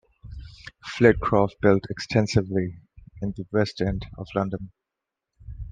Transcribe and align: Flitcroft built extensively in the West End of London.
Flitcroft 0.95 1.57
built 1.61 1.83
extensively 1.91 2.79
in 3.21 3.35
the 3.37 3.45
West 3.51 3.81
End 3.81 4.03
of 4.17 4.25
London. 4.33 4.71